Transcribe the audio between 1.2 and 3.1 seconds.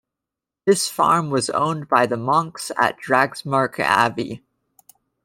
was owned by the monks at